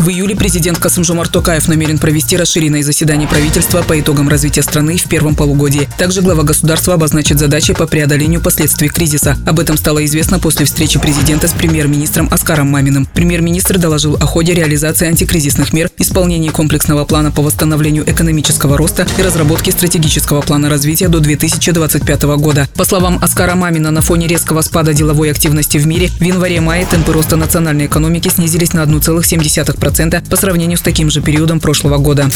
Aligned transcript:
В 0.00 0.08
июле 0.08 0.34
президент 0.34 0.78
Касымжомар 0.78 1.28
Токаев 1.28 1.68
намерен 1.68 1.98
провести 1.98 2.34
расширенное 2.34 2.82
заседание 2.82 3.28
правительства 3.28 3.82
по 3.82 4.00
итогам 4.00 4.30
развития 4.30 4.62
страны 4.62 4.96
в 4.96 5.04
первом 5.04 5.34
полугодии. 5.34 5.90
Также 5.98 6.22
глава 6.22 6.42
государства 6.42 6.94
обозначит 6.94 7.38
задачи 7.38 7.74
по 7.74 7.86
преодолению 7.86 8.40
последствий 8.40 8.88
кризиса. 8.88 9.36
Об 9.44 9.60
этом 9.60 9.76
стало 9.76 10.02
известно 10.06 10.38
после 10.38 10.64
встречи 10.64 10.98
президента 10.98 11.48
с 11.48 11.52
премьер-министром 11.52 12.28
Оскаром 12.30 12.68
Маминым. 12.68 13.06
Премьер-министр 13.12 13.76
доложил 13.76 14.16
о 14.16 14.24
ходе 14.24 14.54
реализации 14.54 15.06
антикризисных 15.06 15.74
мер, 15.74 15.90
исполнении 15.98 16.48
комплексного 16.48 17.04
плана 17.04 17.30
по 17.30 17.42
восстановлению 17.42 18.10
экономического 18.10 18.78
роста 18.78 19.06
и 19.18 19.22
разработке 19.22 19.70
стратегического 19.70 20.40
плана 20.40 20.70
развития 20.70 21.08
до 21.08 21.20
2025 21.20 22.22
года. 22.38 22.66
По 22.74 22.86
словам 22.86 23.18
Оскара 23.20 23.54
Мамина, 23.54 23.90
на 23.90 24.00
фоне 24.00 24.28
резкого 24.28 24.62
спада 24.62 24.94
деловой 24.94 25.30
активности 25.30 25.76
в 25.76 25.86
мире 25.86 26.08
в 26.08 26.22
январе-мае 26.22 26.86
темпы 26.86 27.12
роста 27.12 27.36
национальной 27.36 27.84
экономики 27.84 28.30
снизились 28.30 28.72
на 28.72 28.80
1,7% 28.80 29.89
2,2% 29.90 30.28
по 30.28 30.36
сравнению 30.36 30.78
с 30.78 30.82
таким 30.82 31.10
же 31.10 31.20
периодом 31.20 31.60
прошлого 31.60 31.98
года. 31.98 32.28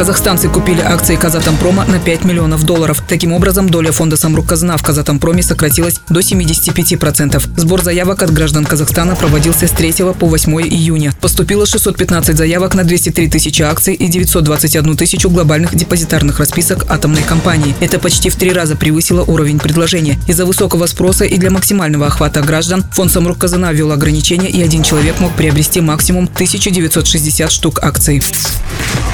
Казахстанцы 0.00 0.48
купили 0.48 0.80
акции 0.80 1.16
Казатомпрома 1.16 1.84
на 1.84 1.98
5 1.98 2.24
миллионов 2.24 2.64
долларов. 2.64 3.02
Таким 3.06 3.34
образом, 3.34 3.68
доля 3.68 3.92
фонда 3.92 4.16
Самрук 4.16 4.46
Казна 4.46 4.78
в 4.78 4.82
Казатомпроме 4.82 5.42
сократилась 5.42 6.00
до 6.08 6.20
75%. 6.20 7.42
Сбор 7.56 7.82
заявок 7.82 8.22
от 8.22 8.32
граждан 8.32 8.64
Казахстана 8.64 9.14
проводился 9.14 9.66
с 9.66 9.72
3 9.72 10.14
по 10.18 10.26
8 10.26 10.62
июня. 10.62 11.12
Поступило 11.20 11.66
615 11.66 12.34
заявок 12.34 12.74
на 12.74 12.84
203 12.84 13.28
тысячи 13.28 13.60
акций 13.60 13.92
и 13.92 14.08
921 14.08 14.96
тысячу 14.96 15.28
глобальных 15.28 15.74
депозитарных 15.74 16.38
расписок 16.38 16.86
атомной 16.88 17.22
компании. 17.22 17.74
Это 17.80 17.98
почти 17.98 18.30
в 18.30 18.36
три 18.36 18.52
раза 18.52 18.76
превысило 18.76 19.22
уровень 19.22 19.58
предложения. 19.58 20.18
Из-за 20.26 20.46
высокого 20.46 20.86
спроса 20.86 21.26
и 21.26 21.36
для 21.36 21.50
максимального 21.50 22.06
охвата 22.06 22.40
граждан 22.40 22.84
фонд 22.92 23.12
Самрук 23.12 23.36
Казана 23.36 23.70
ввел 23.72 23.92
ограничения, 23.92 24.48
и 24.48 24.62
один 24.62 24.82
человек 24.82 25.20
мог 25.20 25.34
приобрести 25.34 25.82
максимум 25.82 26.26
1960 26.40 27.52
штук 27.52 27.80
акций. 27.82 28.22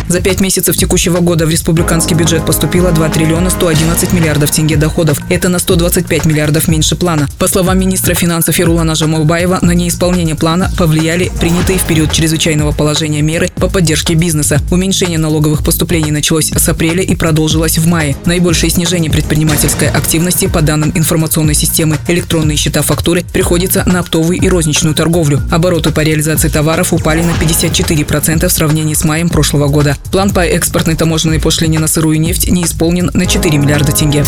За 0.09 0.21
пять 0.21 0.41
месяцев 0.41 0.77
текущего 0.77 1.19
года 1.19 1.45
в 1.45 1.51
республиканский 1.51 2.15
бюджет 2.15 2.47
поступило 2.47 2.93
2 2.93 3.09
триллиона 3.09 3.51
111 3.51 4.13
миллиардов 4.13 4.53
тенге 4.53 4.77
доходов. 4.77 5.19
Это 5.29 5.49
на 5.49 5.59
125 5.59 6.25
миллиардов 6.25 6.69
меньше 6.69 6.95
плана. 6.95 7.29
По 7.41 7.49
словам 7.49 7.81
министра 7.81 8.15
финансов 8.15 8.61
Ирулана 8.61 8.95
Жамалбаева, 8.95 9.59
на 9.63 9.73
неисполнение 9.73 10.37
плана 10.37 10.71
повлияли 10.79 11.33
принятые 11.41 11.81
в 11.81 11.87
период 11.87 12.13
чрезвычайного 12.13 12.71
положения 12.71 13.23
меры 13.23 13.51
по 13.57 13.69
поддержке 13.69 14.15
бизнеса. 14.15 14.61
Уменьшение 14.71 15.19
налоговых 15.19 15.65
поступлений 15.65 16.11
началось 16.11 16.51
с 16.51 16.69
апреля 16.69 17.03
и 17.03 17.15
продолжилось 17.15 17.79
в 17.79 17.87
мае. 17.87 18.17
Наибольшее 18.25 18.71
снижение 18.71 19.11
предпринимательской 19.11 19.89
активности 19.89 20.47
по 20.47 20.63
данным 20.63 20.93
информационной 20.95 21.55
системы 21.55 21.99
электронные 22.09 22.57
счета 22.57 22.83
фактуры 22.83 23.25
приходится 23.33 23.85
на 23.87 24.01
оптовую 24.01 24.39
и 24.39 24.49
розничную 24.49 24.95
торговлю. 24.95 25.43
Обороты 25.51 25.91
по 25.91 26.01
реализации 26.01 26.49
товаров 26.49 26.93
упали 26.93 27.23
на 27.23 27.33
54% 27.33 28.49
в 28.49 28.53
сравнении 28.53 28.95
с 28.95 29.05
маем 29.05 29.29
прошлого 29.29 29.69
года. 29.69 29.97
План 30.11 30.31
по 30.31 30.41
экспортной 30.41 30.97
таможенной 30.97 31.41
пошлине 31.41 31.79
на 31.79 31.89
сырую 31.89 32.21
нефть 32.21 32.51
не 32.51 32.65
исполнен 32.65 33.11
на 33.13 33.27
4 33.27 33.59
миллиарда 33.59 33.93
тенге. 33.93 34.25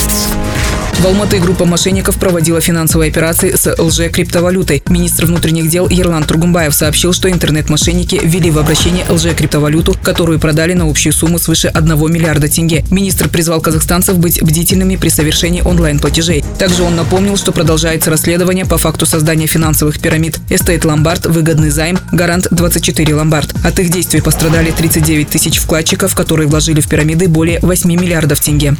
В 0.98 1.06
Алматы 1.06 1.38
группа 1.38 1.64
мошенников 1.64 2.18
проводила 2.18 2.60
финансовые 2.60 3.10
операции 3.10 3.54
с 3.54 3.72
лже-криптовалютой. 3.80 4.82
Министр 4.88 5.26
внутренних 5.26 5.70
дел 5.70 5.88
Ерлан 5.88 6.24
Тургумбаев 6.24 6.74
сообщил, 6.74 7.12
что 7.12 7.30
интернет-мошенники 7.30 8.20
ввели 8.20 8.50
в 8.50 8.58
обращение 8.58 9.04
лже-криптовалюту, 9.08 9.96
которую 10.02 10.40
продали 10.40 10.72
на 10.72 10.90
общую 10.90 11.12
сумму 11.12 11.38
свыше 11.38 11.68
1 11.68 12.12
миллиарда 12.12 12.48
тенге. 12.48 12.84
Министр 12.90 13.28
призвал 13.28 13.60
казахстанцев 13.60 14.18
быть 14.18 14.42
бдительными 14.42 14.96
при 14.96 15.08
совершении 15.08 15.62
онлайн-платежей. 15.62 16.44
Также 16.58 16.82
он 16.82 16.96
напомнил, 16.96 17.36
что 17.36 17.52
продолжается 17.52 18.10
расследование 18.10 18.66
по 18.66 18.76
факту 18.76 19.06
создания 19.06 19.46
финансовых 19.46 20.00
пирамид 20.00 20.40
Estate 20.48 20.84
Ломбард, 20.84 21.26
выгодный 21.26 21.70
займ, 21.70 21.96
Гарант 22.10 22.48
24 22.50 23.14
Ломбард. 23.14 23.54
От 23.64 23.78
их 23.78 23.90
действий 23.90 24.20
пострадали 24.20 24.72
39 24.72 25.28
тысяч 25.28 25.58
вкладчиков, 25.58 26.16
которые 26.16 26.48
вложили 26.48 26.80
в 26.80 26.88
пирамиды 26.88 27.28
более 27.28 27.60
8 27.60 27.88
миллиардов 27.88 28.40
тенге. 28.40 28.74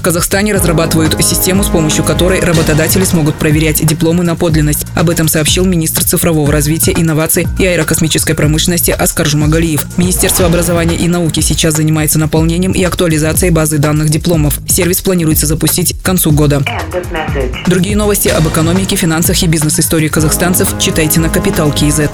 В 0.00 0.02
Казахстане 0.02 0.54
разрабатывают 0.54 1.14
систему, 1.22 1.62
с 1.62 1.68
помощью 1.68 2.04
которой 2.04 2.40
работодатели 2.40 3.04
смогут 3.04 3.34
проверять 3.34 3.84
дипломы 3.86 4.24
на 4.24 4.34
подлинность. 4.34 4.86
Об 4.94 5.10
этом 5.10 5.28
сообщил 5.28 5.66
министр 5.66 6.04
цифрового 6.04 6.50
развития, 6.50 6.92
инноваций 6.96 7.46
и 7.58 7.66
аэрокосмической 7.66 8.34
промышленности 8.34 8.92
Аскар 8.92 9.26
Жумагалиев. 9.26 9.84
Министерство 9.98 10.46
образования 10.46 10.96
и 10.96 11.06
науки 11.06 11.40
сейчас 11.40 11.74
занимается 11.74 12.18
наполнением 12.18 12.72
и 12.72 12.82
актуализацией 12.82 13.52
базы 13.52 13.76
данных 13.76 14.08
дипломов. 14.08 14.58
Сервис 14.66 15.02
планируется 15.02 15.44
запустить 15.44 15.94
к 15.94 16.02
концу 16.02 16.32
года. 16.32 16.62
Другие 17.66 17.94
новости 17.94 18.28
об 18.28 18.48
экономике, 18.48 18.96
финансах 18.96 19.42
и 19.42 19.46
бизнес-истории 19.46 20.08
казахстанцев 20.08 20.78
читайте 20.78 21.20
на 21.20 21.28
Капитал 21.28 21.70
Киезет. 21.72 22.12